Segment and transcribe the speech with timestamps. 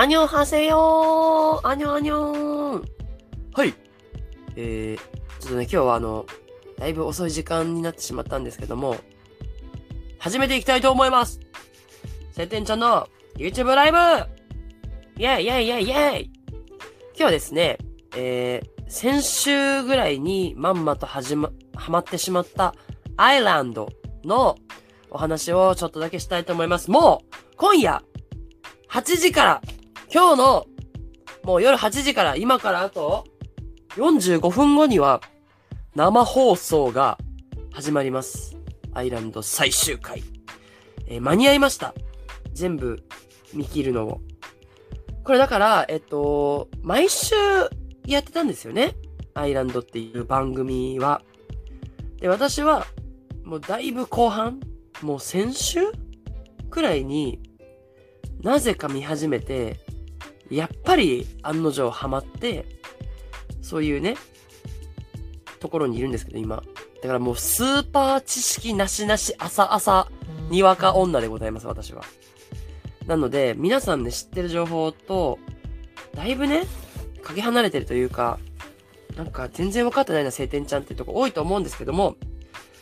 [0.00, 1.68] アニョンハセヨー。
[1.68, 2.84] アニョンアニョン。
[3.52, 3.74] はい。
[4.56, 6.24] えー、ちょっとね、今日はあの、
[6.78, 8.96] だいぶ遅い時間になってしまったんですけども、
[10.18, 11.38] 始めていきたいと思います。
[12.34, 13.98] 晴天ちゃんの YouTube ライブ。
[15.18, 16.30] イェイイェイイェイイェイ。
[17.08, 17.76] 今日はですね、
[18.16, 22.74] えー、先週ぐらいにまんまと始ま、ハマってしまった
[23.18, 23.90] アイランド
[24.24, 24.56] の
[25.10, 26.90] お話をちょっとだけしたいと思います。
[26.90, 28.02] もう、今夜、
[28.88, 29.62] 8時から、
[30.12, 30.66] 今日の、
[31.44, 33.28] もう夜8時から、今からあと、
[33.90, 35.20] 45分後には、
[35.94, 37.16] 生放送が
[37.70, 38.56] 始まります。
[38.92, 40.24] アイランド最終回。
[41.06, 41.94] えー、間に合いました。
[42.52, 43.04] 全部
[43.54, 44.20] 見切るのを。
[45.22, 47.36] これだから、えっと、毎週
[48.04, 48.96] やってたんですよね。
[49.34, 51.22] アイランドっていう番組は。
[52.20, 52.84] で、私は、
[53.44, 54.58] もうだいぶ後半、
[55.02, 55.80] もう先週
[56.68, 57.38] くらいに、
[58.42, 59.78] なぜか見始めて、
[60.50, 62.66] やっぱり案の定ハマって、
[63.62, 64.16] そういうね、
[65.60, 66.62] ところにいるんですけど、今。
[67.02, 70.08] だからもうスーパー知識なしなし朝朝
[70.50, 72.02] にわか女でございます、私は。
[73.06, 75.38] なので、皆さんね、知ってる情報と、
[76.14, 76.64] だいぶね、
[77.22, 78.38] かけ離れてるというか、
[79.16, 82.16] なんか全然分かってないな、晴天ちゃんっていうとこ多いと思うんですけども、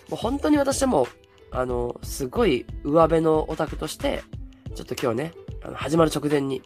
[0.09, 1.07] もう本当に私はも、
[1.51, 4.23] あの、すごい上辺のオタクとして、
[4.75, 6.63] ちょっと今日ね、あの、始まる直前に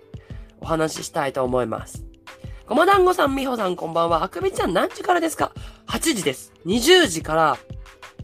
[0.62, 2.04] お話ししたいと思います。
[2.66, 4.22] ごま団子さん、みほさん、こんばんは。
[4.22, 5.52] あくびちゃん、何時からですか
[5.88, 6.52] ?8 時です。
[6.64, 7.58] 20時から、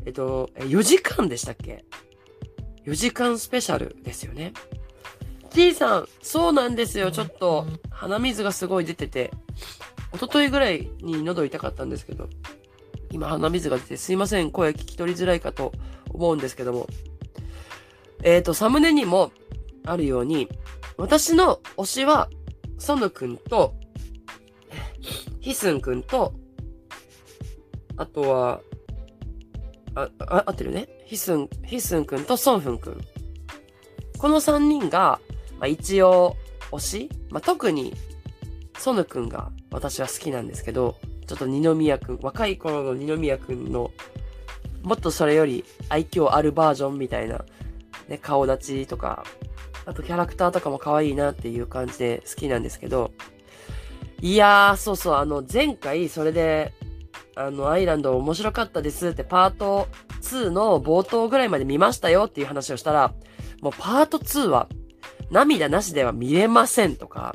[0.07, 1.85] えっと、4時間でしたっけ
[2.87, 4.53] ?4 時間スペシャルですよね。
[5.51, 7.11] T さん、そうなんですよ。
[7.11, 9.33] ちょっと、鼻水がすごい出てて、
[10.15, 12.29] 一昨日ぐらいに喉痛かったんですけど、
[13.11, 14.53] 今鼻水が出てすいません。
[14.53, 15.73] 声聞き取りづらいかと
[16.11, 16.87] 思うんですけども。
[18.23, 19.33] えっ、と、サムネにも
[19.85, 20.49] あるように、
[20.99, 22.29] 私の推しは、
[22.77, 23.75] ソヌくんと、
[25.41, 26.35] ヒスンくんと、
[27.97, 28.61] あとは、
[29.95, 30.89] あ、あ、合ってるね。
[31.07, 33.01] ヒスン、ヒスンくんとソンフンくん。
[34.19, 35.21] この3人が、
[35.59, 36.37] まあ、一応、
[36.73, 37.95] 推しまあ、特に、
[38.77, 40.97] ソヌくんが私は好きなんですけど、
[41.29, 43.93] ちょっと二宮くん、若い頃の二宮くんの、
[44.83, 47.45] もっとそれより愛嬌あるバージョンみたいな、
[48.09, 49.25] ね、顔立ちとか、
[49.89, 53.11] あとキャラクターとかも可愛いなっていう感じで好きなんですけど、
[54.21, 56.75] いやー、そうそう、あの、前回それで、
[57.35, 59.89] あの、アイランド面白かったですってパート
[60.21, 63.15] 2の冒頭ぐらいまで見ましたよっていう話をしたら、
[63.63, 64.69] もうパート2は
[65.31, 67.35] 涙なしでは見れませんとか、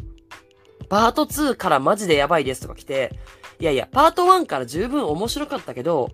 [0.89, 3.17] パート2からマジでやばいですとか来て、
[3.59, 6.11] いやいや、パート1から十分面白かったけど、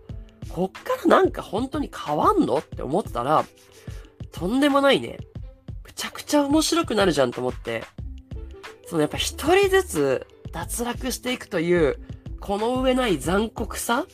[0.48, 3.44] こっからなんか本当に変わんのって思ってたら、
[4.32, 5.18] とんでもないね。
[6.30, 7.84] むちゃくちゃ面白くなるじゃんと思って。
[8.88, 11.98] そのやっぱ一人ずつ脱落していくという、
[12.40, 14.06] この上ない残酷さ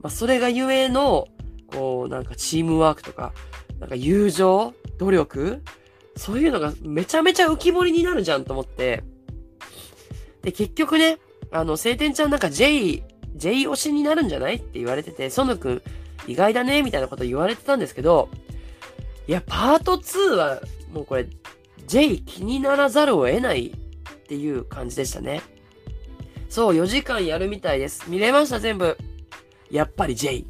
[0.00, 1.26] まあ、それがゆえの、
[1.66, 3.32] こう、なんかチームワークとか、
[3.80, 5.62] なんか友情努力
[6.16, 9.04] そういうのがめちゃめちゃ浮き彫りになるじゃんと思って。
[10.42, 11.18] で、結局ね、
[11.52, 13.04] あの、晴天ちゃんなんか J、
[13.36, 15.82] J 推しになるんじゃないって言われてて、ソヌくん
[16.26, 18.28] 意外だね、みたいなこと言われてたんですけど、
[19.26, 20.60] いや、パート2は、
[20.92, 21.26] もうこれ、
[21.86, 25.42] J 気にならざるを得ないっていう感じでしたね。
[26.48, 28.04] そう、4時間やるみたいです。
[28.08, 28.96] 見れました、全部。
[29.70, 30.44] やっぱり J。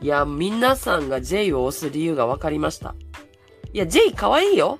[0.00, 2.94] いや、皆さんが J を押す理由が分かりました。
[3.72, 4.78] いや、J 可愛いよ。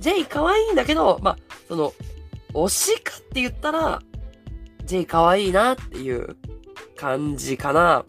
[0.00, 1.36] J 可愛いんだけど、まあ、
[1.68, 1.92] その、
[2.52, 4.00] 推しかって言ったら、
[4.84, 6.36] J 可愛いなっていう
[6.96, 8.04] 感じかな。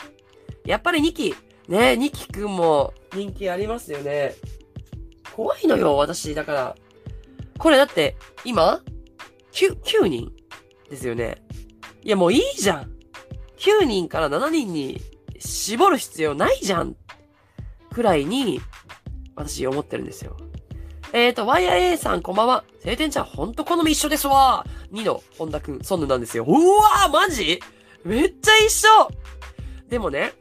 [0.66, 1.36] やっぱり2期、
[1.68, 4.36] ね、2期くんも人気ありますよね。
[5.38, 6.34] 怖いのよ、私。
[6.34, 6.76] だから。
[7.60, 8.82] これだって、今
[9.52, 10.32] ?9、9人
[10.90, 11.44] ですよね。
[12.02, 12.92] いや、もういいじゃん。
[13.58, 15.00] 9人から7人に
[15.38, 16.96] 絞る必要ないじゃん。
[17.94, 18.60] くらいに、
[19.36, 20.36] 私思ってるんですよ。
[21.14, 22.64] えーと、YIA さんこんばんは。
[22.84, 24.66] 晴天ちゃんほんと好み一緒ですわ。
[24.92, 26.46] 2の本田くん、ソンヌなんですよ。
[26.48, 27.60] うわーマジ？
[28.04, 28.88] めっちゃ一緒
[29.88, 30.34] でもね、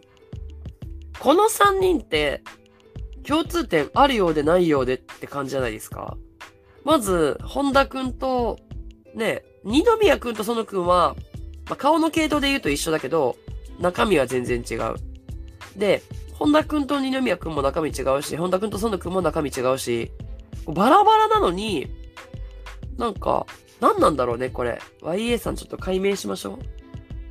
[1.20, 2.42] この3人って、
[3.26, 6.16] 共通点あるようでないようでって感じじゃないですか。
[6.84, 8.58] まず、本田くんと、
[9.14, 11.16] ね、二宮くんとそのくんは、
[11.66, 13.36] まあ、顔の系統で言うと一緒だけど、
[13.80, 14.94] 中身は全然違う。
[15.76, 16.02] で、
[16.34, 20.12] 本田くんと二宮くんも中身違うし、本田くんと園くんも中身違うし、
[20.66, 21.88] バラバラなのに、
[22.96, 23.46] なんか、
[23.80, 24.80] 何なんだろうね、これ。
[25.02, 26.58] YA さんちょっと解明しましょう。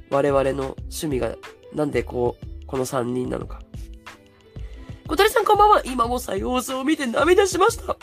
[0.10, 1.36] 我々の趣味が、
[1.74, 3.62] なんでこう、この3人なのか。
[5.46, 5.82] こんばんは。
[5.86, 7.98] 今も再放送を見て涙しました。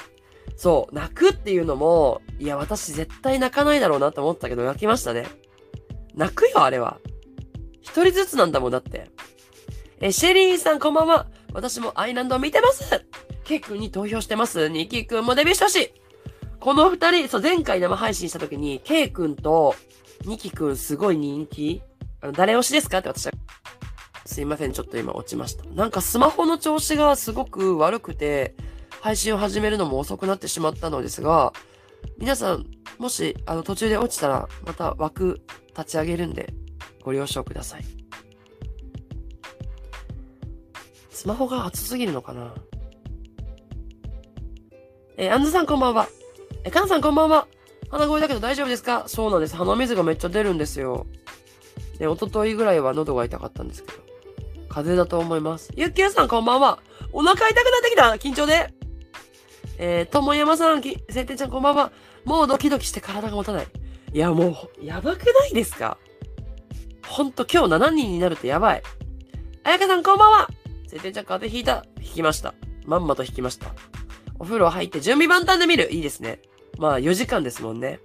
[0.56, 5.26] そう、泣くっていうのも、いや、私絶対泣かないだろうなと思ったけど、泣きましたね。
[6.14, 6.98] 泣くよ、あれは。
[7.80, 9.10] 一人ずつなんだもんだって。
[10.00, 11.26] え、シェリーさんこんばんは。
[11.52, 13.04] 私もアイランド見てます。
[13.44, 14.68] ケイ君に投票してます。
[14.68, 15.92] ニキ君もデビューしたし。
[16.60, 19.74] この二人、そう、前回生配信した時に、ケイ君と
[20.24, 21.82] ニキ君すごい人気
[22.20, 23.32] あの、誰推しですかって私は。
[24.32, 25.64] すいません、ちょっと今落ちました。
[25.66, 28.56] なんかスマホの調子がすごく悪くて、
[29.00, 31.52] 配信を始めるのも遅くなってしまったのですが、
[32.18, 32.66] 皆さん、
[32.98, 35.40] もし、あの、途中で落ちたら、また枠
[35.76, 36.52] 立ち上げるんで、
[37.02, 37.84] ご了承ください。
[41.10, 42.54] スマホが熱すぎるのかな？
[45.16, 46.08] えー、アンズさんこんばんは。
[46.64, 47.46] え、カンさんこんばんは。
[47.90, 49.04] 鼻声だけど大丈夫ですか？
[49.06, 49.56] そうなんです。
[49.56, 51.06] 鼻水がめっちゃ出るんですよ。
[51.98, 54.11] で、一昨日ぐらいは喉が痛かったんですけど。
[54.72, 55.70] 風邪だと思います。
[55.76, 56.78] ゆっきゅうさんこんばんは。
[57.12, 58.72] お腹痛くなってきた緊張で。
[59.76, 61.92] えー、ともやまさん、き、せいてんちゃんこんばんは。
[62.24, 63.66] もうドキドキして体が持たない。
[64.14, 65.98] いや、もう、やばくないですか？
[67.06, 68.82] ほんと、今日7人になるとやばい。
[69.64, 70.48] あやかさんこんばんは。
[70.86, 71.84] せいてんちゃん風邪ひいた。
[72.00, 72.54] 引きました。
[72.86, 73.74] まんまと引きました。
[74.38, 75.92] お風呂入って準備万端で見る。
[75.92, 76.40] いいですね。
[76.78, 78.00] まあ、4時間ですもんね。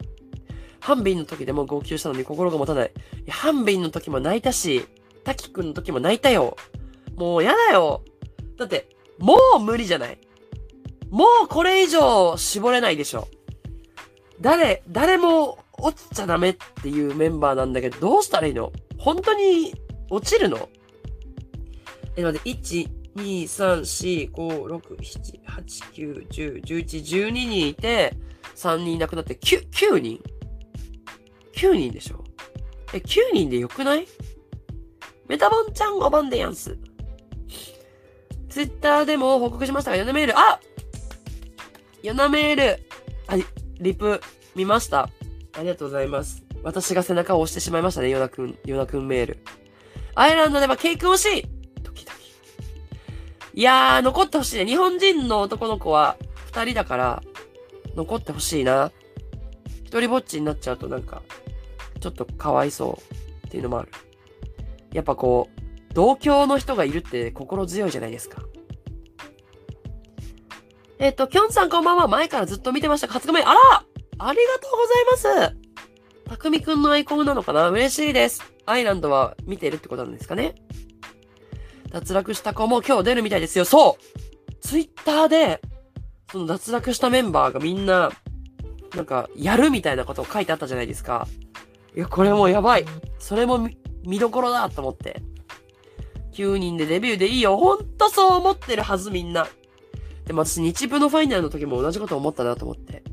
[0.81, 2.92] ハンビンの時でも号泣したのに心が持たない。
[3.25, 4.86] いや、ハンビンの時も泣いたし、
[5.28, 6.56] 滝くんの時も泣いたよ。
[7.18, 8.02] もうやだよ。
[8.58, 8.88] だって、
[9.20, 10.18] もう無理じゃない
[11.10, 13.28] もうこれ以上絞れないでしょ。
[14.40, 18.72] 誰、誰も落ちちゃダメっていうメンバーなんだけど、どうしたらいいの？
[18.98, 19.76] 本当に
[20.10, 20.70] 落ちるの？
[22.16, 28.14] え、待って、1、2、3、4、5、6、7、8、9、10、11、12人いて、
[28.56, 30.24] 3人いなくなって9、9人
[31.54, 32.24] ?9 人でしょ？
[32.94, 34.08] え、9人でよくない？
[35.28, 36.78] メタボンちゃん5番でやんす。
[38.50, 40.60] ツイッターでも報告しましたが、ヨナメール、あ
[42.02, 42.84] ヨナメール、
[43.28, 43.46] はい、
[43.80, 44.22] リプ、
[44.56, 45.10] 見ました。
[45.54, 46.44] ありがとうございます。
[46.64, 49.38] 私が背中を押してしまいましたね、ヨナくん、ヨナくんメール。
[50.16, 51.46] アイランドではケイ君欲しい
[51.84, 52.18] ドキドキ。
[53.60, 54.66] いやー、残ってほしいね。
[54.66, 57.24] 日本人の男の子は二人だから、
[57.96, 58.92] 残ってほしいな。
[59.84, 61.22] 一人ぼっちになっちゃうとなんか、
[62.00, 63.00] ちょっとかわいそ
[63.44, 63.92] うっていうのもある。
[64.94, 68.42] やっぱこう、同郷の人がいるって心強いじゃないですか。
[71.00, 72.07] えっ、と、きょんさんこんばんは。
[72.07, 73.07] 前からずっと見てました。
[73.07, 73.54] 初め、あら
[74.19, 74.72] ありがとう
[75.16, 75.57] ございます。
[76.30, 77.69] たくみくんのアイコンなのかな？
[77.69, 78.44] 嬉しいです。
[78.66, 80.56] アイランドは見てるってことなんですかね？
[81.90, 83.66] 脱落した子も今日出るみたいですよ。
[83.66, 85.62] そうツイッターで、
[86.31, 88.12] その脱落したメンバーがみんな、
[88.95, 91.28] なんか、やるみたいなことを書いてあったじゃないですか。
[91.95, 92.86] いや、これもやばい。
[93.19, 93.69] それも
[94.07, 95.21] 見どころだと思って。
[96.31, 97.57] 9人でデビューでいいよ。
[97.57, 99.48] ほんとそう思ってるはずみんな。
[100.25, 103.04] でも私日部のファイナルの時も同じこと思ったなと思って。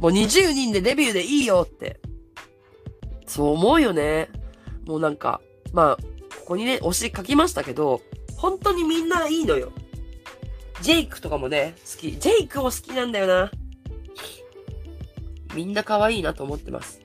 [0.00, 2.00] もう20人でデビューでいいよって。
[3.26, 4.30] そう思うよね。
[4.84, 5.40] もうなんか、
[5.72, 5.96] まあ、
[6.40, 8.00] ここにね、推し書きましたけど、
[8.36, 9.70] 本当にみんないいのよ。
[10.80, 12.18] ジェイクとかもね、好き。
[12.18, 13.52] ジェイクも好きなんだよな。
[15.54, 17.00] みんな可愛いなと思ってます。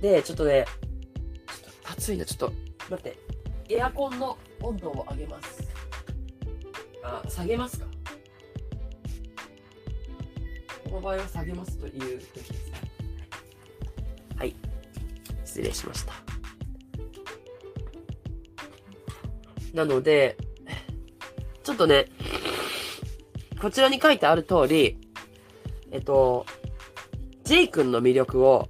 [0.00, 0.66] で、ちょっとね、
[1.90, 2.52] 暑いな、ちょっと、
[2.90, 3.18] 待って。
[3.68, 5.68] エアコンの温度を上げます。
[7.02, 7.86] あ、下げますか？
[10.84, 12.72] この場合は下げますという時です。
[14.36, 14.54] はい。
[15.44, 16.12] 失礼しました。
[19.74, 20.36] なので、
[21.62, 22.06] ちょっとね、
[23.60, 24.98] こちらに書いてある通り、
[25.90, 26.46] えっと、
[27.44, 28.68] ジェイ君の魅力を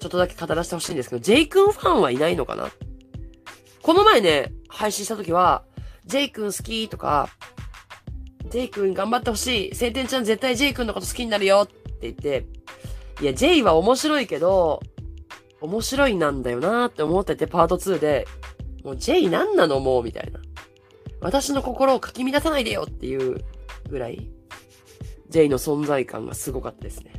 [0.00, 2.70] ちょっとだけ語らせてほしいんですけど、ジェイ君ファンはいないのかな？
[3.82, 5.64] この前ね、配信した時は、
[6.04, 7.28] ジェイ君好きとか、
[8.50, 9.74] ジェイ君頑張ってほしい。
[9.74, 12.46] 晴天ちゃん絶対ジェイ君のこと好きになるよって言って、
[13.20, 14.80] いや、ジェイは面白いけど、
[15.60, 18.26] 面白いなんだよなーって思っててパート2で、
[18.84, 20.40] もうジェイ何なのもうみたいな。
[21.20, 23.44] 私の心をかき乱さないでよっていう
[23.90, 24.30] ぐらい、
[25.28, 27.12] ジェイの存在感がすごかったですね。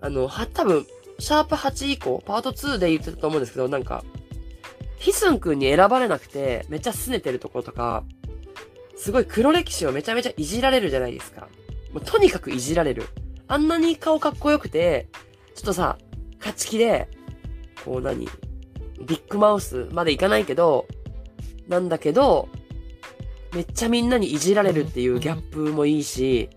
[0.00, 0.86] あの、は、多分、
[1.18, 4.04] シャープ8以降、パート2で言ってたと思うんですけど、なんか、
[4.98, 8.04] ヒスン君に選ばれなくて、めっちゃ拗ねてるところとか、
[8.96, 11.48] すごい黒歴史をめちゃめちゃいじられるじゃないですか。
[11.92, 13.04] もうとにかくいじられる。
[13.48, 15.08] あんなに顔かっこよくて、
[15.54, 15.98] ちょっとさ、
[16.38, 17.08] 勝ち気で、
[17.84, 18.26] こう何
[19.06, 20.86] ビッグマウスまでいかないけど、
[21.66, 22.48] なんだけど、
[23.54, 26.50] めっちゃみんなにいじられるっていうギャップもいいし、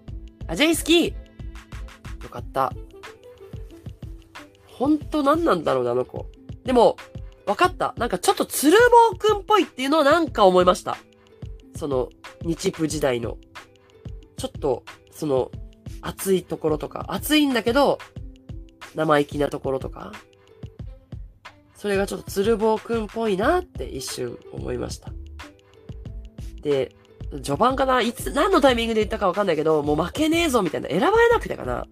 [0.48, 2.74] あ、ジェイ好きよかった。
[4.84, 6.25] ほんと何なんだろうな、あの子。
[6.66, 6.98] でも、
[7.46, 7.94] わかった。
[7.98, 8.78] なんかちょっと鶴
[9.12, 10.98] 房くんっぽいっていうのをなんか思いました。
[11.74, 12.10] その、
[12.42, 13.38] 日プ時代の。
[14.36, 15.52] ちょっと、その、
[16.02, 17.98] 熱いところとか、熱いんだけど、
[18.94, 20.12] 生意気なところとか、
[21.75, 25.13] それがちょっと鶴房くんっぽいなって一瞬思いました。
[26.62, 26.94] で、
[27.42, 31.86] 序盤かないつ、何のタイミングで言ったかわかんないけど、もう負けねえぞみたいな、選ばれなくてかな。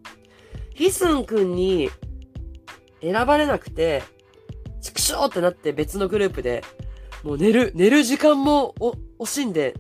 [0.73, 1.89] ヒスンくんに
[3.01, 4.03] 選ばれなくて、
[4.81, 6.63] 畜生ってなって別のグループで、
[7.23, 8.73] もう寝る、寝る時間も
[9.19, 9.75] 惜しんで、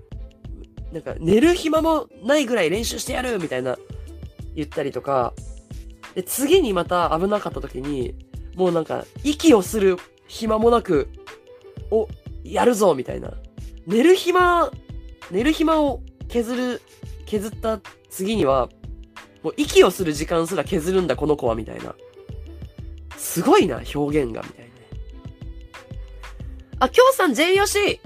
[0.91, 3.77] なんか寝る暇もないぐらい練習してやるみたいな
[4.55, 5.33] 言ったりとか、
[6.15, 8.15] で、次にまた危なかった時に、
[8.55, 9.97] もうなんか息をする
[10.27, 11.09] 暇もなく、
[11.89, 12.07] お、
[12.43, 13.33] やるぞみたいな。
[13.87, 14.69] 寝る暇、
[15.31, 16.81] 寝る暇を削る、
[17.25, 18.69] 削った次には、
[19.43, 21.95] もう息をする時間すら削るんだこの子はみたいな。
[23.21, 24.71] すごいな、表現が、みたいな。
[26.79, 28.01] あ、きょうさん、J よし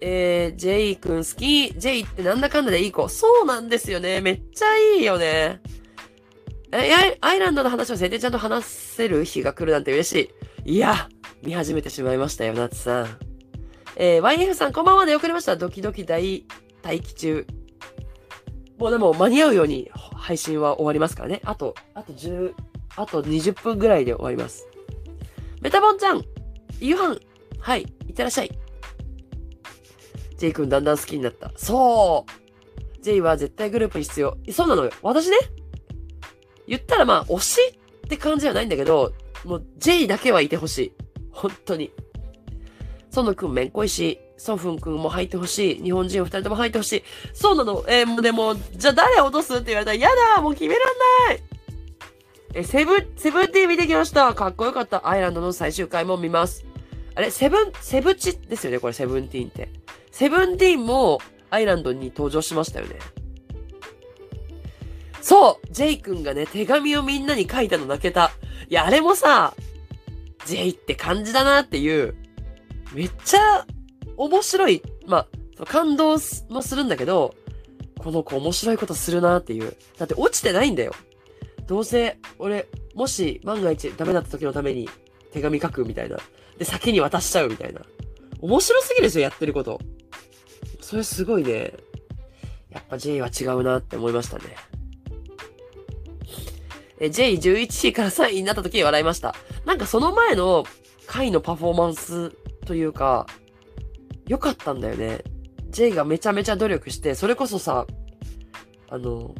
[0.00, 1.78] えー、ジェイくん好き。
[1.78, 3.06] ジェイってなんだかんだでいい子。
[3.08, 4.22] そうなんですよね。
[4.22, 5.60] めっちゃいいよね。
[6.72, 10.30] え、アイランドの話を設定ちゃんと話せる日が来るなんて嬉し
[10.64, 10.74] い。
[10.76, 11.08] いや、
[11.42, 13.18] 見始めてしまいましたよ、ナツさん。
[13.96, 15.56] えー、YF さん、こんばんはで遅れました。
[15.56, 16.46] ドキドキ大
[16.82, 17.46] 待機中。
[18.78, 21.42] もうでも間に合うように配信は終わりますからね。
[21.44, 22.54] あと、あと10、
[22.96, 24.66] あと20分ぐらいで終わります。
[25.60, 26.22] メタボンちゃん、
[26.80, 27.20] 夕飯、
[27.58, 28.50] はい、いってらっしゃい。
[30.36, 31.52] ジェイ君だんだん好きになった。
[31.56, 32.26] そ
[32.98, 34.36] う !J は絶対グループに必要。
[34.52, 34.90] そうなのよ。
[35.02, 35.36] 私ね
[36.66, 37.60] 言ったらまあ、推し
[38.06, 39.12] って感じじゃないんだけど、
[39.44, 40.92] もう J だけはいてほしい。
[41.30, 41.90] 本当に。
[43.10, 45.82] ソノくんめんこいし、ソフンくんも入ってほしい。
[45.82, 47.02] 日本人お二人とも入ってほしい。
[47.32, 47.84] そうなの。
[47.86, 50.82] えー、もうでも、じゃあ誰落とすって言われたら嫌だもう決めらん
[51.28, 51.42] ない
[52.54, 55.08] え、セブン、セブンティー見てきましたかっこよかった。
[55.08, 56.64] アイランドの最終回も見ます。
[57.16, 59.68] あれ、セブン、セブチですよねこれ、セブンティーンって。
[60.12, 61.18] セブンティーンも
[61.50, 63.00] アイランドに登場しましたよね。
[65.20, 68.30] そう !J 君がね、手紙をみんなに書いたの泣けた。
[68.68, 69.54] いや、あれもさ、
[70.46, 72.14] J って感じだなっていう、
[72.92, 73.66] めっちゃ
[74.16, 74.82] 面白い。
[75.08, 75.26] ま
[75.58, 76.18] あ、感動
[76.50, 77.34] もするんだけど、
[77.98, 79.76] この子面白いことするなっていう。
[79.98, 80.94] だって落ちてないんだよ。
[81.66, 84.88] どうせ、俺、もし万が一ダメだった時のために
[85.32, 86.18] 手紙書くみたいな。
[86.58, 87.80] で、先に渡しちゃうみたいな。
[88.40, 89.80] 面白すぎるですよ、やってること。
[90.80, 91.72] それすごいね。
[92.70, 94.44] やっぱ J は違うなって思いましたね。
[97.00, 99.34] え、J11 位から3位になった時笑いました。
[99.64, 100.64] なんかその前の
[101.06, 102.30] 回のパフォーマンス
[102.66, 103.26] というか、
[104.26, 105.22] 良かったんだよね。
[105.70, 107.86] J がめちゃめちゃ努力して、それこそさ、
[108.88, 109.34] あの、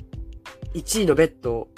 [0.75, 1.69] 1位のベッド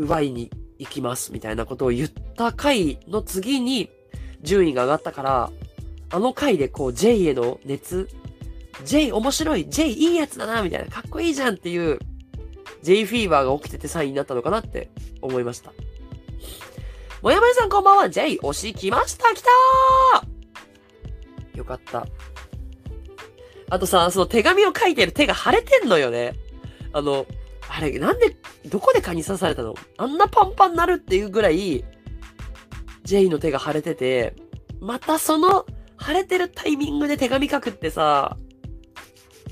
[0.00, 3.90] 奪いに行きますみたいなことを言った回の次に
[4.40, 5.50] 順位が上がったから、
[6.08, 8.08] あの回でこう J への熱、
[8.84, 11.98] J 面白い、J いいやつだな、みたいな、かっこいいじゃんっていう
[12.82, 14.90] J フィーバーが起きてて3位になったのかなって
[15.20, 15.72] 思いました。
[17.20, 22.06] もやもやさんこんばんは、J 推し来ました来たーよかった。
[23.68, 26.34] あとさ、その手紙を書いてる手が腫れてんのよね。
[26.92, 27.26] あの、
[27.72, 28.36] あれ、なんで、
[28.66, 29.74] どこで蚊に刺されたの？
[29.96, 31.84] あんなパンパンになるっていうぐらい、
[33.04, 34.34] J の手が腫れてて、
[34.80, 35.64] またその
[36.00, 38.36] 腫れてるタイミングで手紙書くってさ、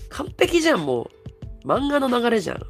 [0.09, 1.05] 完璧じゃん、も
[1.65, 1.67] う。
[1.67, 2.63] 漫画の流れじゃん。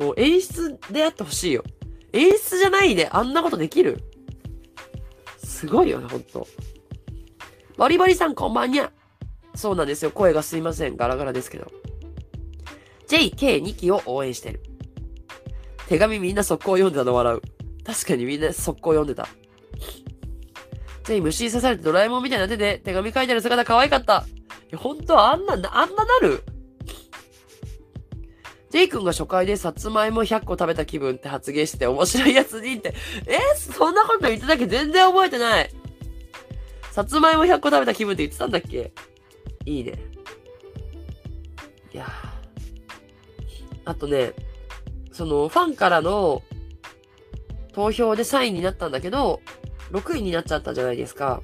[0.00, 1.64] もう演出であってほしいよ。
[2.12, 4.02] 演出じゃないであんなことできる
[5.38, 6.46] すごいよね、ほんと。
[7.76, 8.92] バリバリさんこんばんにゃ。
[9.54, 10.10] そうなんですよ。
[10.12, 10.96] 声がすいません。
[10.96, 11.66] ガラガラですけど。
[13.10, 14.62] JK2 期を応援してる。
[15.88, 17.40] 手紙みんな速攻読んでたの笑う。
[17.84, 19.28] 確かにみんな速攻読んでた。
[21.04, 24.24] J 虫に刺されてドラえもんみたいな手で手紙書いてる姿可愛かった。
[24.68, 26.44] いや、ほんとあんな、あんななる？
[28.70, 32.94] ジェイ君が初回でさつまいも100個食べた気分って発言してて面白いやつにって、
[33.26, 35.70] えー、そんなこと言ってたっけ全然覚えてない。
[36.92, 38.92] さつまいも100個食べた気分って言ってたんだっけ？
[39.64, 39.94] いいね。
[41.92, 42.29] いやー
[43.90, 44.34] あとね、
[45.12, 46.42] その、ファンからの
[47.72, 49.40] 投票で3位になったんだけど、
[49.90, 51.42] 6位になっちゃったじゃないですか。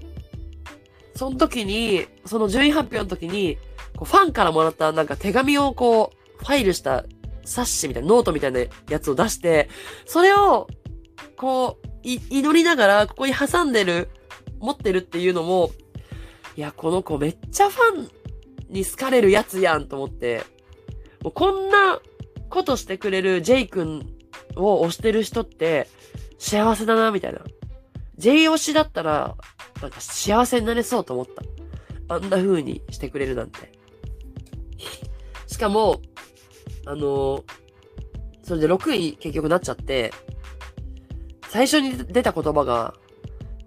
[1.16, 3.58] その時に、その順位発表の時に、
[3.96, 7.04] こうファンからもらったなんか手紙をこう、ファイルした
[7.44, 9.68] 冊子みたいな、ノートみたいなやつを出して、
[10.04, 10.68] それを、
[11.36, 14.08] こう、祈りながら、ここに挟んでる、
[14.60, 15.72] 持ってるっていうのも、
[16.56, 18.08] いや、この子めっちゃファン
[18.68, 20.44] に好かれるやつやんと思って、
[21.22, 22.00] もうこんな
[22.48, 24.06] ことしてくれるジェイ君
[24.56, 25.88] を推してる人って
[26.38, 27.40] 幸せだな、みたいな。
[28.16, 29.36] J 推しだったら、
[29.82, 32.14] なんか幸せになれそうと思った。
[32.14, 33.72] あんな風にしてくれるなんて。
[35.46, 36.00] しかも、
[36.86, 37.44] あの
[38.42, 40.12] それで6位結局なっちゃって、
[41.48, 42.94] 最初に出た言葉が、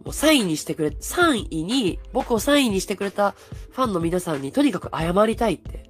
[0.05, 3.31] もう3位にしてくれ、3位に、僕を3位にしてくれた
[3.71, 5.89] ファンの皆さんにとにかく謝りたいって。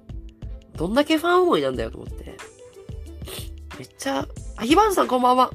[0.74, 2.36] どんだけファン思いなんだよと思って。
[3.80, 5.50] めっちゃ、あ、ひばんさんこんばんは。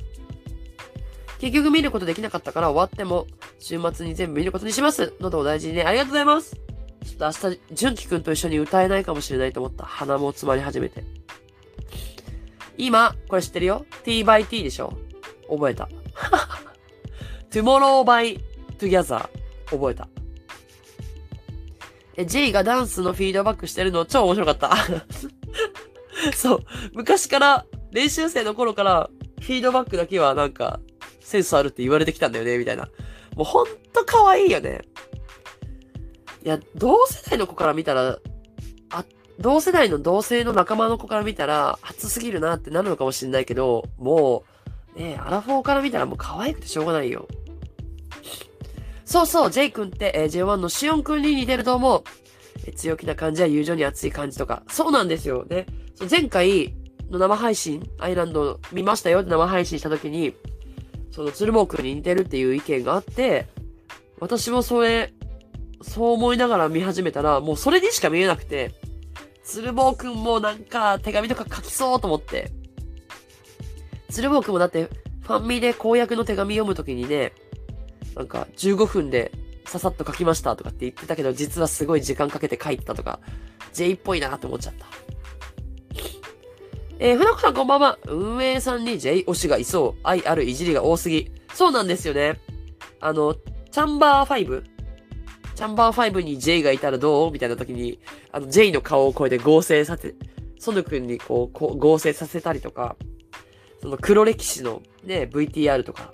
[1.38, 3.28] 結局見ることできなかったから終わっても、
[3.60, 5.14] 週末に全部見ることにします。
[5.20, 6.56] 喉を大事にね、ありがとうございます。
[6.56, 9.86] ちょっと明日、純喜くんと一緒に歌えないかもしれないと思った。
[9.86, 11.04] 鼻も詰まり始めて。
[12.80, 14.98] 今、これ知ってるよ ?t by t でしょ
[15.48, 15.88] 覚えた。
[17.52, 18.42] tomorrow by
[18.80, 19.30] together
[19.70, 20.08] 覚えた。
[22.16, 24.76] え、J がダンスのフィードバックしてるの超面白かった。
[26.34, 26.60] そう。
[26.94, 29.10] 昔から、練習生の頃から、
[29.40, 30.82] フィードバックだけはなんか、
[31.22, 32.90] センスあるって言われてきたんだよね、みたいな。
[33.38, 34.82] もうほんと可愛いよね。
[36.44, 38.20] いや、同世代の子から見たら、
[38.90, 39.06] あ、
[39.40, 44.44] 同世代の同性の仲間の子から見たら、初すぎるなってなるのかもしれないけど、も
[44.98, 47.30] う、ねアラフォーから見たらもう可愛くてしょうがないよ。
[49.06, 52.04] そうそう、J 君って、えー、J1 のシオン君に似てると思う。
[52.74, 54.64] 強気な感じや友情に熱い感じとか。
[54.68, 55.66] そうなんですよね。
[56.10, 56.76] 前回
[57.10, 60.34] の生配信、アイランド見ましたよって生配信した時に、
[61.12, 63.48] その鶴房君に似てるっていう意見があって、
[64.20, 65.14] 私もそれ、
[65.82, 68.72] そう思いながら見始めたら、もうそれにしか見えなくて、
[69.44, 72.52] 鶴房くんもなんか手紙とか書きそうと思って。
[74.10, 74.90] 鶴房くんもだって
[75.22, 77.34] ファンミで公約の手紙読むときにね、
[78.16, 79.32] なんか15分で
[79.66, 83.20] ささっと書きましたとかって言ってたけど、実はすごい時間かけて書いてたとか、
[83.74, 84.86] J っぽいなって思っちゃった。
[86.98, 88.00] えー、船子さんこんばんは。
[88.08, 90.00] 運営さんに J 推しがいそう。
[90.04, 91.30] 愛あるいじりが多すぎ。
[91.54, 92.40] そうなんですよね。
[93.02, 93.36] あの、
[93.70, 94.64] チャンバー5
[95.56, 97.32] チャンバー5に J がいたらどう？
[97.32, 98.00] みたいな時に、
[98.32, 100.16] あの J の顔をこうやって合成させ、
[100.58, 102.96] ソヌ君にこう、こう合成させたりとか、
[103.82, 106.12] その黒歴史のね、VTR とか、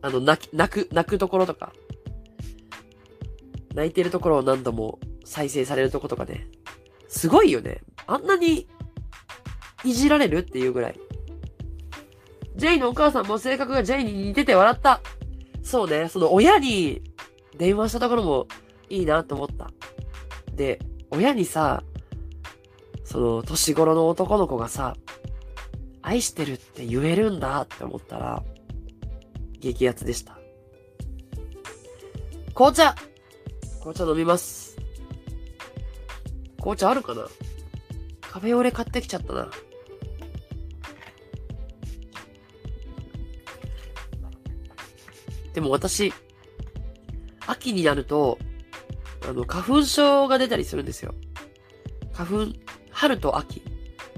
[0.00, 1.74] あの、泣き、泣く、泣くところとか、
[3.74, 6.48] 泣いてるところを何度も再生されるとことかね、
[7.08, 7.82] すごいよね。
[8.06, 8.68] あんなに、
[9.86, 11.00] いじられるっていうぐらい。
[12.56, 15.00] ジェイのお母さんも性格がジェイに似てて笑った。
[15.62, 17.02] そうね、その親に
[17.56, 18.46] 電話したところも
[18.88, 19.70] いいなと思った。
[20.54, 20.78] で、
[21.10, 21.82] 親にさ、
[23.04, 24.96] その、年頃の男の子がさ、
[26.02, 28.42] 愛してるって言えるんだって思ったら、
[29.60, 30.38] 激アツでした。
[32.54, 32.94] 紅茶
[33.80, 34.76] 紅茶飲みます。
[36.58, 37.26] 紅茶あるかな？
[38.22, 39.50] カフェオレ買ってきちゃったな。
[45.56, 46.12] でも私、
[47.46, 48.38] 秋になると、
[49.26, 51.14] あの、花粉症が出たりするんですよ。
[52.12, 52.52] 花粉、
[52.90, 53.62] 春と秋。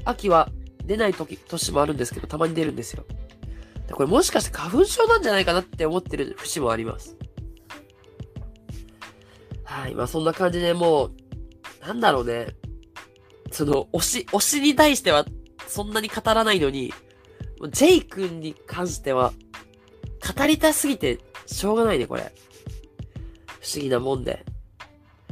[0.05, 0.51] 秋は
[0.85, 3.05] 出ない時、年もあるんですけど、たまに出るんですよ。
[3.93, 7.17] これもしかして花粉症なんじゃないかなって思ってる節もあります。
[9.63, 9.95] はい。
[9.95, 11.13] まあそんな感じでもう、
[11.87, 12.57] なんだろうね。
[13.53, 15.25] その、推し、推しに対しては
[15.69, 16.93] そんなに語らないのに、
[17.71, 19.33] ジェイ君に関しては、
[20.37, 22.33] 語りたすぎてしょうがないね、これ。
[23.61, 24.45] 不思議なもんで。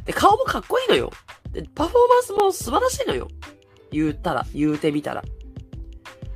[0.04, 1.12] で、顔もかっこいいのよ。
[1.52, 3.28] で、パフォーマンスも素晴らしいのよ。
[3.92, 5.22] 言ったら、言うてみたら。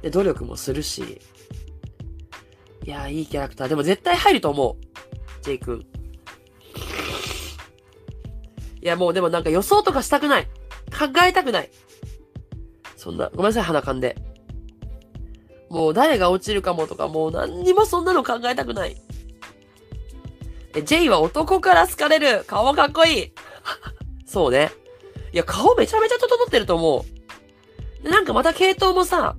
[0.03, 1.21] で、努力もするし。
[2.85, 3.69] いやいいキャラクター。
[3.69, 5.43] でも絶対入ると思う。
[5.43, 5.87] ジェイ君。
[8.83, 10.45] いや、もうでもなんか予想とかしたくない。
[10.45, 11.71] 考えたくない。
[12.97, 14.17] そんな、ごめんなさい、鼻かんで。
[15.69, 19.01] もう誰が落ちるかもとか、もう何にもそんなの考えたくない。
[20.75, 22.45] え、J は男から好かれる。
[22.47, 23.33] 顔かっこいい。
[24.25, 24.71] そうね。
[25.33, 27.05] いや、顔めちゃめちゃ整ってると思
[28.05, 28.09] う。
[28.09, 29.37] なんかまた系統もさ、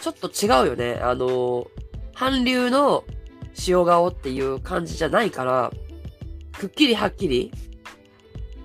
[0.00, 1.00] ちょっと違うよね。
[1.00, 1.66] あのー、
[2.14, 3.04] 韓流の
[3.66, 5.72] 塩顔っていう感じじゃないから、
[6.58, 7.52] くっきりはっきり。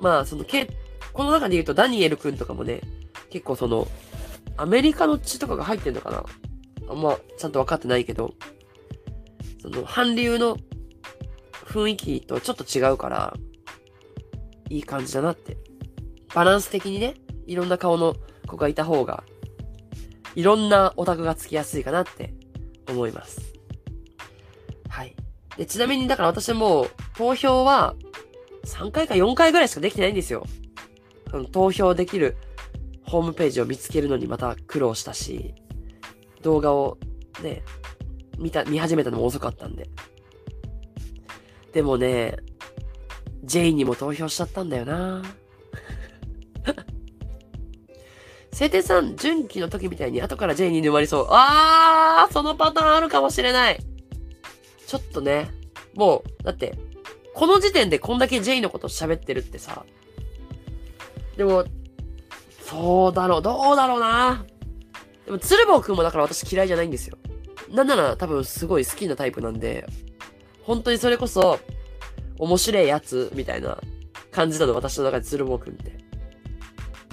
[0.02, 0.70] まあ、その、け、
[1.14, 2.82] この中で言うとダニエルくんとかもね、
[3.30, 3.88] 結構その、
[4.58, 6.26] アメリカの血とかが入ってんのかな
[6.90, 8.34] あんま、ちゃんと分かってないけど、
[9.62, 10.58] その、韓流の
[11.70, 13.34] 雰囲気とちょっと違うから、
[14.70, 15.58] いい感じだなって。
[16.34, 17.14] バランス的にね、
[17.46, 18.16] いろんな顔の
[18.48, 19.24] 子がいた方が、
[20.36, 22.34] いろんなオタクがつきやすいかなって
[22.88, 23.54] 思います。
[24.90, 25.16] はい。
[25.58, 27.96] で、ちなみにだから私も投票は
[28.66, 30.46] 3回か4回ぐらいしかできてないんですよ。
[31.52, 32.38] 投票できる
[33.04, 35.54] ホームページを見つけるのにまた苦労したし、
[36.42, 36.98] 動画を
[37.44, 37.64] ね、
[38.40, 39.90] 見た、見始めたのも遅かったんで。
[41.74, 42.38] でもね、
[43.44, 45.24] ジェイにも投票しちゃったんだよな
[48.52, 51.28] 晴天さん、純期の時みたいに後から J に沼りそう。
[51.30, 53.80] あー、そのパターンあるかもしれない。
[54.86, 55.52] ちょっとね、
[55.94, 56.78] もう、だって、
[57.34, 59.86] この時点でこんだけ J のこと喋ってるってさ、
[61.38, 61.64] でも、
[62.66, 64.46] そうだろう、どうだろうな。
[65.26, 67.18] でも、鶴房くんもだから私嫌いじゃないんですよ。
[67.70, 69.86] なんなら多分すごい好きなタイプなんで、
[70.64, 71.60] 本当にそれこそ、
[72.38, 73.78] 面白いやつ、みたいな
[74.32, 75.98] 感じなの、私の中で鶴房くんって。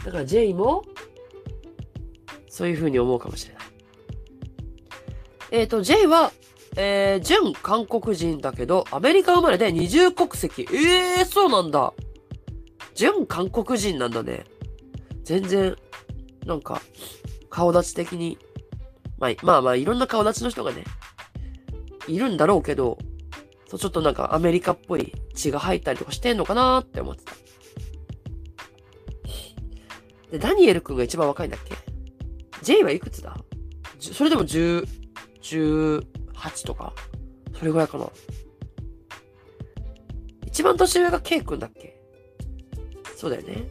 [0.05, 0.85] だから J も、
[2.49, 3.63] そういう風に思うかもしれない。
[5.51, 6.33] えっ、ー、と、J は、
[6.77, 10.67] えー、純韓国人だけど、アメリカ生まれで二重国籍。
[10.73, 11.93] ええー、そうなんだ。
[12.95, 14.45] 純韓国人なんだね。
[15.23, 15.77] 全然、
[16.45, 16.81] なんか、
[17.51, 18.39] 顔立ち的に、
[19.19, 20.85] まあ、まあまあ、いろんな顔立ちの人がね、
[22.07, 22.99] いるんだろうけど、
[23.67, 27.33] そう、ちょっとなんかアメリカっぽい血が入ったりとかしてんのかなって思ってた。
[30.31, 31.75] で、ダニエル君が一番若いんだっけ
[32.63, 33.37] ？J はいくつだ？
[34.01, 34.87] それでも10、
[35.41, 36.93] 18とか？
[37.59, 38.09] それぐらいかな。
[40.47, 41.97] 一番年上が K 君だっけ？
[43.17, 43.65] そうだよね。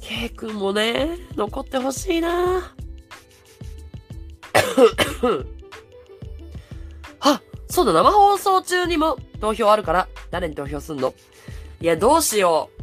[0.00, 2.74] K 君もね、残ってほしいな、
[7.68, 11.14] そうだ、生放送中にも投票あるから、誰に投票すんの？
[11.80, 12.82] いや、どうしよう。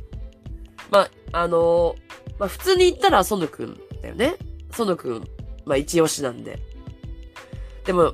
[0.92, 4.36] まあ、のー、まあ、普通に言ったら、ソヌくんだよね。
[4.72, 5.24] 園くん、
[5.66, 6.60] まあ一押しなんで。
[7.86, 8.14] でも、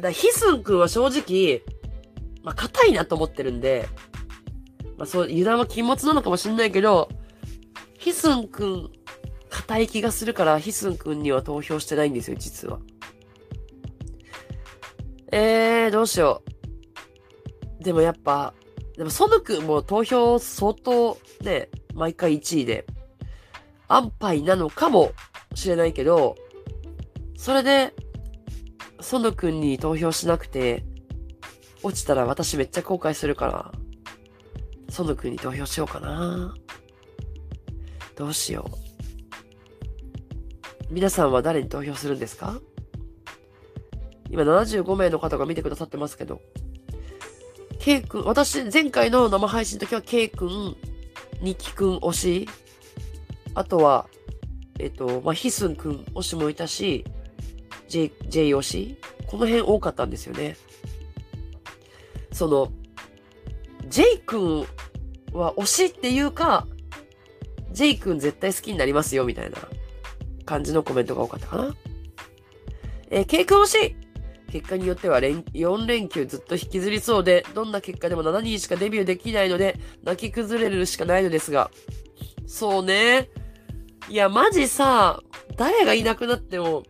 [0.00, 1.62] だヒスンくんは正直、
[2.42, 3.88] まあ硬いなと思ってるんで、
[4.98, 7.08] まあそう、油断は禁物なのかもしんないけど、
[7.98, 8.90] ヒスンくん、
[9.48, 12.80] 硬い気がするから、ヒスンくんには投票してないんですよ、実は。
[15.32, 16.42] えー、どうしよ
[17.80, 17.82] う。
[17.82, 18.52] でもやっぱ、
[18.96, 22.86] でもソヌくんも投票相当ね、毎回1位で、
[23.88, 25.12] 安牌なのかも
[25.54, 26.36] しれないけど、
[27.36, 27.94] それで、
[29.00, 30.84] 園くんに投票しなくて、
[31.82, 33.72] 落ちたら私めっちゃ後悔するから、
[34.90, 36.54] 園くんに投票しようかな。
[38.16, 38.76] どうしよう。
[40.92, 42.60] 皆さんは誰に投票するんですか？
[44.32, 46.40] 今75名の方が見てくださってますけど、
[47.78, 50.76] K 君、私、前回の生配信の時は K 君、
[51.42, 52.48] ニキ君推し、
[53.54, 54.06] あとは、
[54.78, 57.04] えっと、まあ、ヒスンくん推しもいたし、
[57.88, 60.56] J、J 推しこの辺多かったんですよね。
[62.32, 62.72] その、
[63.88, 64.66] J 君
[65.32, 66.66] は推しっていうか、
[67.72, 69.58] J 君絶対好きになりますよ、みたいな
[70.46, 71.74] 感じのコメントが多かったかな。
[73.10, 73.96] えー、K 君推し
[74.52, 81.70] 結果によっては連4連休ずっと引きずりそうで、どんな結果でも7人しかデビューできないので、泣き崩れるしかないのですが、
[82.46, 83.30] そうね。
[84.10, 85.22] いや、マジさ、
[85.56, 86.82] 誰がいなくなっても、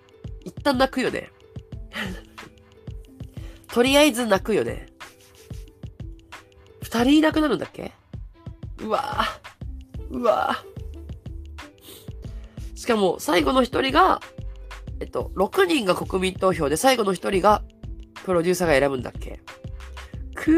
[0.45, 1.31] 一旦泣くよね。
[3.73, 4.89] とりあえず泣くよね。
[6.83, 7.93] 二人いなくなるんだっけ？
[8.81, 10.11] うわぁ。
[10.11, 12.77] うわぁ。
[12.77, 14.21] しかも、最後の一人が、
[15.03, 17.65] えっと、6人が国民投票で、最後の一人が、
[18.25, 19.41] プロデューサーが選ぶんだっけ？
[20.33, 20.55] くぅ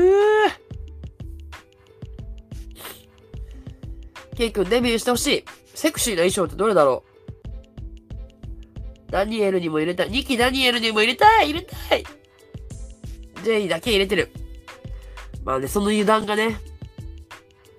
[4.36, 5.44] ケイ君デビューしてほしい。
[5.74, 7.04] セクシーな衣装ってどれだろ
[9.08, 9.12] う？
[9.12, 10.10] ダニエルにも入れたい。
[10.10, 12.04] 2期ダニエルにも入れたい入れたい
[13.42, 14.30] ジェイだけ入れてる。
[15.42, 16.58] まあね、その油断がね、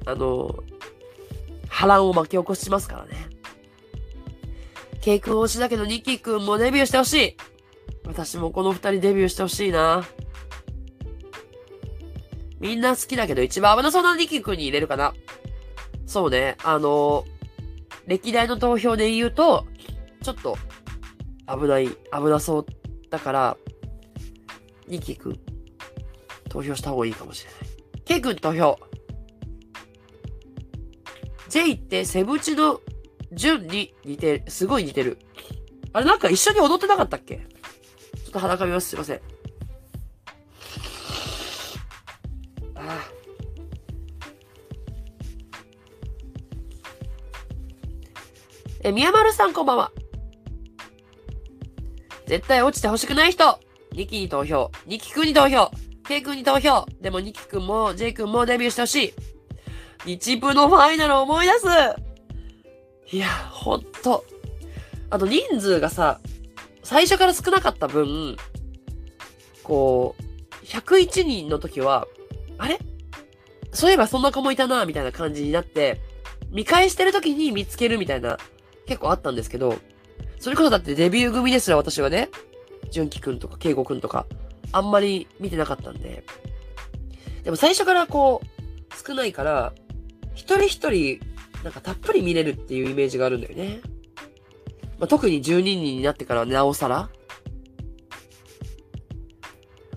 [0.07, 0.63] あの、
[1.67, 3.34] 波乱を巻き起こしますからね。
[5.05, 7.37] ケイ君推しだけどニッキー君もデビューしてほしい。
[8.07, 10.03] 私もこの二人デビューしてほしいな。
[12.59, 15.13] みんな好きだけど一番危なそうなニキ君に入れるかな。
[16.07, 17.23] そうね、あの
[18.07, 19.67] 歴代の投票で言うと、
[20.23, 20.57] ちょっと
[21.47, 21.97] 危ない、危
[22.31, 22.65] なそう
[23.11, 23.57] だから、
[24.87, 25.39] ニキ君、
[26.49, 27.59] 投票した方がいいかもしれない。
[28.05, 28.79] ケイ君投票。
[31.49, 32.81] J ってセブチの
[33.35, 35.19] 順に似てる、すごい似てる。
[35.93, 37.35] あれなんか一緒に踊ってなかったっけ？
[37.37, 37.43] ちょ
[38.29, 38.89] っと裸見ます。
[38.89, 39.17] すいません。
[42.75, 42.99] ああ。
[48.83, 49.91] え、宮丸さんこんばんは。
[52.27, 53.59] 絶対落ちてほしくない人。
[53.91, 54.71] ニキに投票。
[54.85, 55.71] ニキくんに投票。
[56.07, 56.85] ケイくんに投票。
[57.01, 59.13] でもニキくんもジェイくんもデビューしてほしい。
[60.05, 61.65] 日部のファイナルを思い出す。
[63.11, 64.25] いや、ほんと。
[65.09, 66.19] あと人数がさ、
[66.83, 68.37] 最初から少なかった分、
[69.63, 72.07] こう、101人の時は、
[72.57, 72.79] あれ？
[73.71, 76.01] そういえばそんな子もいたな、みたいな感じになって、
[76.49, 78.37] 見返してる時に見つけるみたいな
[78.85, 79.77] 結構あったんですけど、
[80.39, 82.29] それこそだってデビュー組ですら私はね、
[82.91, 84.25] 純喜くんとか慶吾くんとか、
[84.71, 86.23] あんまり見てなかったんで。
[87.43, 89.73] でも最初からこう、少ないから、
[90.33, 91.19] 一人一人、
[91.65, 93.79] なんかたっぷり見れるっていうイメージがあるんだよね。
[94.99, 97.09] まあ、特に12人になってからなおさら。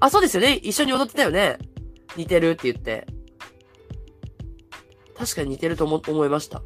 [0.01, 0.55] あ、そうですよね。
[0.55, 1.59] 一緒に踊ってたよね。
[2.17, 3.07] 似てるって言って。
[5.15, 6.63] 確かに似てると思、思いました。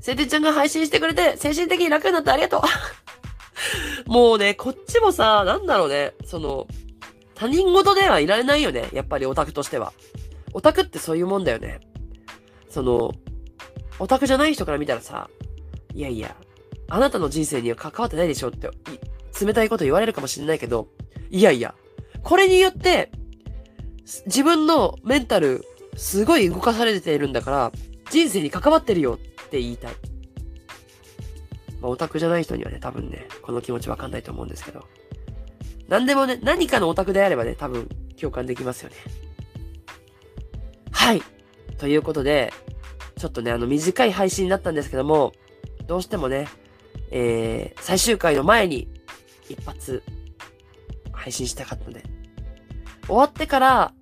[0.00, 2.62] せてちゃんが配信してくれて、精神的に楽になってありがと
[4.06, 4.06] う。
[4.08, 6.68] もうね、こっちもさ、なんだろうね、その、
[7.34, 8.88] 他人事ではいられないよね。
[8.92, 9.92] やっぱりオタクとしては。
[10.52, 11.80] オタクってそういうもんだよね。
[12.74, 13.12] その、
[14.00, 15.30] オタクじゃない人から見たらさ、
[15.94, 16.34] いやいや、
[16.88, 18.68] あなたの人生には関わってないでしょって、
[19.40, 20.88] 冷たいこと言われるかもしれないけど、
[21.30, 21.76] いやいや、
[22.24, 23.12] これによって、
[24.26, 25.64] 自分のメンタル、
[25.96, 27.72] すごい動かされているんだから、
[28.10, 29.92] 人生に関わってるよって言いたい。
[31.80, 34.84] まあ、オタクじゃない人にはね、多分ね、この気持ちわかんないと思うんですけど。
[35.88, 37.88] 何でもね、何かのオタクであればね、多分
[38.20, 38.96] 共感できますよね。
[40.90, 41.22] はい。
[41.78, 42.52] ということで、
[43.18, 45.32] ちょっとね、あの短い配信になったんですけども、
[45.86, 46.48] どうしてもね、
[47.10, 48.88] えー、最終回の前に
[49.48, 50.02] 一発
[51.12, 52.04] 配信したかったので、
[53.06, 53.92] 終わってから、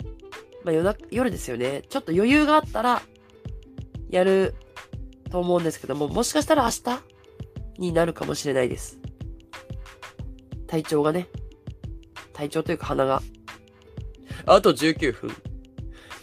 [0.65, 1.83] まあ夜な、夜ですよね。
[1.89, 3.03] ちょっと余裕があったら、
[4.11, 4.55] やる
[5.31, 7.03] と思うんですけども、もしかしたら明日
[7.79, 8.99] になるかもしれないです。
[10.67, 11.29] 体調がね。
[12.33, 13.23] 体調というか鼻が。
[14.47, 15.52] あと19分。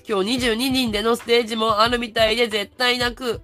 [0.10, 3.41] 今日22人でのステージもあるみたいで絶対泣く。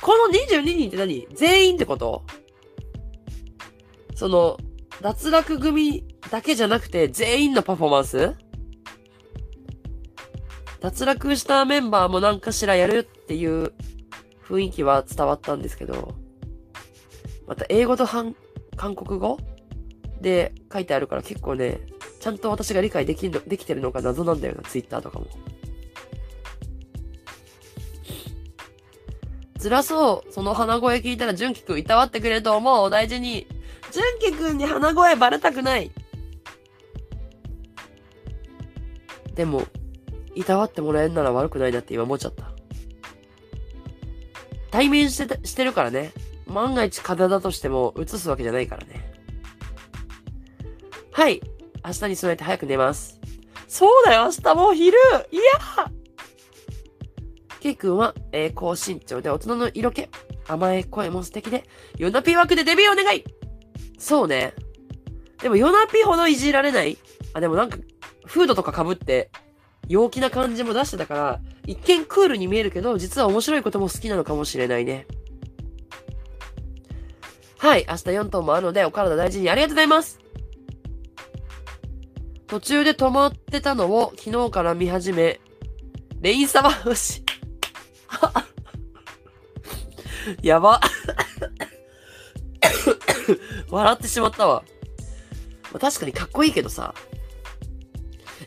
[0.00, 1.28] この22人って何？
[1.34, 2.24] 全員ってこと？
[4.14, 4.56] その、
[5.02, 8.34] 脱落組だけじゃなくて全員のパフォーマンス？
[10.80, 13.74] 脱落したメンバーも何かしらやるっていう
[14.48, 16.14] 雰囲気は伝わったんですけど、
[17.46, 18.34] また英語と韓
[18.96, 19.38] 国語
[20.22, 21.80] で書いてあるから結構ね、
[22.18, 25.26] ちゃんと私が理解できできてるのか謎なんだよな、ツイッターとかも。
[29.62, 30.32] 辛そう。
[30.32, 32.82] その鼻声聞いたら純喜くんいたわってくれると思う。
[32.82, 33.46] お大事に。
[33.92, 35.92] 純喜くんに鼻声バレたくない。
[39.36, 39.62] でも、
[40.34, 42.50] いたわってもらえるなら悪くないなって今思っちゃった。
[44.72, 46.12] 対面してしてるからね。
[46.46, 49.12] 万が一風だとしても映すわけじゃないからね。
[51.12, 51.40] はい。
[51.84, 53.20] 明日に備えて早く寝ます。
[53.68, 54.98] そうだよ、明日もう昼
[55.30, 55.42] いや
[57.62, 60.08] ケイ君は、えー、高身長で大人の色気。
[60.48, 61.62] 甘い声も素敵で、
[61.96, 63.24] ヨナピ枠でデビューお願い
[63.96, 64.52] そうね。
[65.40, 66.98] でもヨナピほどいじられない
[67.34, 67.78] あ、でもなんか、
[68.26, 69.30] フードとか被って、
[69.86, 75.06] 陽気な感じも出してたから、一見クールに見えるけど、実は面白いことも好きなのかもしれないね。
[77.58, 80.18] はい、明日4頭もあるので、お体大事にありがとうございます
[82.48, 85.38] 途中で止まってたのを昨日から見始め、
[86.20, 87.21] レインサマーし、
[90.42, 90.80] やば。
[93.70, 94.62] 笑ってしまったわ。
[95.72, 96.94] まあ、確かにかっこいいけどさ。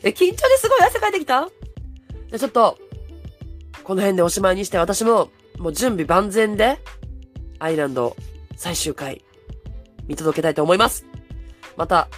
[0.02, 1.48] え、緊張ですごい汗かいてきた？
[2.28, 2.78] じゃ、ちょっと、
[3.82, 6.78] この辺でおしまいにして私も、もう準備万全で、
[7.58, 8.16] アイランド
[8.56, 9.24] 最終回、
[10.06, 11.04] 見届けたいと思います。
[11.76, 12.08] また、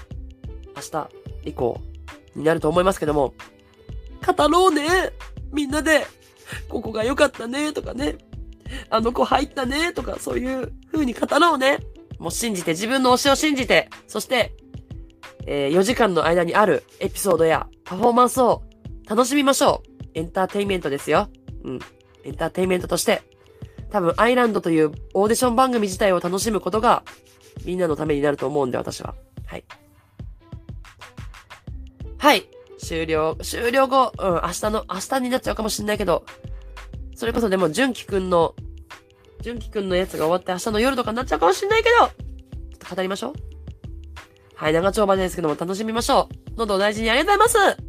[0.77, 1.09] 明日
[1.45, 1.81] 以降
[2.35, 3.35] になると思いますけども、
[4.27, 5.13] 語ろうね
[5.53, 6.07] みんなで、
[6.69, 8.17] ここが良かったねとかね、
[8.91, 11.79] あの子入ったねとか、そういう風に語ろうね。
[12.19, 14.55] もう信じて、自分の推しを信じて、そして、
[15.47, 18.63] えー、4時間の間にあるエピソードやパフォーマンスを
[19.09, 19.89] 楽しみましょう。
[20.15, 21.29] エンターテインメントですよ。
[21.65, 21.79] うん。
[22.25, 23.23] エンターテインメントとして、
[23.91, 27.05] 多分アイランドというオーディション番組自体を楽しむことが、
[27.65, 29.15] みんなのためになると思うんで、私は。
[29.47, 29.65] はい。
[32.19, 32.45] はい。
[32.79, 33.37] 終了。
[33.43, 36.25] 終了後、うん、明日の、明日になっちゃうかもしんないけど、
[37.15, 38.55] それこそでも、純喜くんの、
[39.43, 42.11] 純喜くんのやつが終わって明日の夜とかになっちゃうかもしんないけど、ちょっ
[42.89, 43.33] と語りましょう。
[44.55, 46.51] はい、長丁場ですけども楽しみましょう。
[46.57, 47.83] 喉を大事にありがとうございます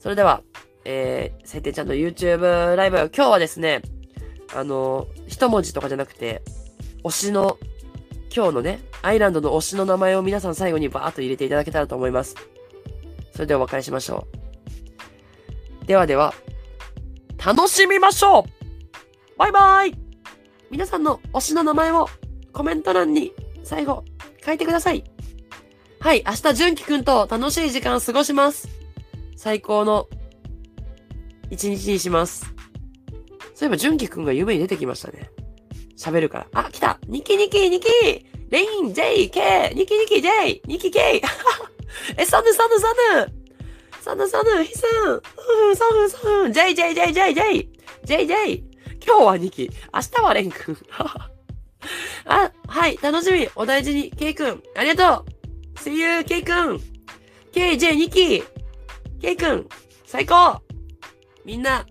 [0.00, 0.42] それでは、
[0.84, 3.82] えー、せいてちゃんの YouTube ライブ、今日はですね、
[4.54, 6.42] あのー、一文字とかじゃなくて、
[7.04, 7.58] 推しの、
[8.34, 12.34] 今日のね、アイランドの推しの名前を皆さん最後にバーっと入れていただけたらと思います。
[13.32, 14.26] それではお別れしましょ
[15.82, 15.86] う。
[15.86, 16.34] ではでは、
[17.44, 19.98] 楽しみましょうバイバイ
[20.70, 22.06] 皆さんの推しの名前を
[22.52, 23.32] コメント欄に
[23.64, 24.04] 最後
[24.44, 25.04] 書いてください。
[25.98, 28.68] はい、明日純喜くんと楽しい時間を過ごします。
[29.36, 30.08] 最高の
[31.50, 32.44] 一日にします。
[33.54, 35.30] そういえば、純喜くんが夢に出てきましたね。
[35.98, 36.64] 喋るから。
[36.64, 37.88] あ、来たニキニキニキ
[38.50, 41.22] レイン、ジェイ、ケイ、ニキニキ、ジェイ、ニキ、ケイ。
[42.16, 43.32] え、サヌ、サヌ、サヌ。
[44.00, 44.86] サヌ、サヌ、ヒスン。
[45.76, 47.70] サヌ、サヌ、ジェイ、ジェイ、ジェイ、ジェイ、ジェイ。
[48.04, 48.64] ジェイ、ジェイ。
[49.06, 49.70] 今日はニキ。
[49.92, 50.76] 明日はレン君。
[52.26, 53.48] あ、はい、楽しみ。
[53.54, 54.10] お大事に。
[54.10, 54.62] ケイ君。
[54.76, 55.78] ありがとう。
[55.78, 56.80] See you, ケイ君。
[57.52, 58.42] ケイ、ジェイ、ニキ。
[59.20, 59.68] ケイ君。
[60.06, 60.60] 最高
[61.44, 61.86] みんな、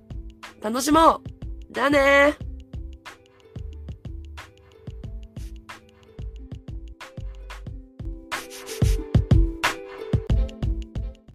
[0.62, 1.30] 楽しもう
[1.72, 2.49] じゃあねー